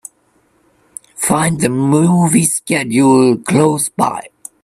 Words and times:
Find 1.13 1.61
the 1.61 1.69
movie 1.69 2.45
schedule 2.45 3.37
close 3.37 3.87
by 3.89 4.29